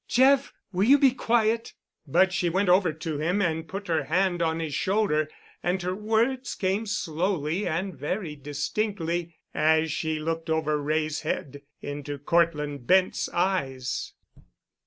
"Jeff, 0.07 0.51
will 0.73 0.85
you 0.85 0.97
be 0.97 1.11
quiet?" 1.13 1.73
But 2.07 2.33
she 2.33 2.49
went 2.49 2.69
over 2.69 2.91
to 2.91 3.19
him 3.19 3.39
and 3.39 3.67
put 3.67 3.87
her 3.87 4.05
hand 4.05 4.41
on 4.41 4.59
his 4.59 4.73
shoulder, 4.73 5.29
and 5.61 5.79
her 5.83 5.93
words 5.93 6.55
came 6.55 6.87
slowly 6.87 7.67
and 7.67 7.93
very 7.95 8.35
distinctly, 8.35 9.35
as 9.53 9.91
she 9.91 10.17
looked 10.17 10.49
over 10.49 10.81
Wray's 10.81 11.21
head 11.21 11.61
into 11.83 12.17
Cortland 12.17 12.87
Bent's 12.87 13.29
eyes. 13.29 14.13